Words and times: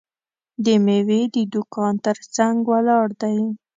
د 0.65 0.67
میوې 0.85 1.21
د 1.35 1.35
دوکان 1.53 1.93
ترڅنګ 2.05 2.55
ولاړ 2.71 3.07
دی. 3.21 3.37